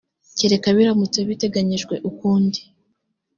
[0.37, 2.59] kereka biramutse biteganyijwe ukundi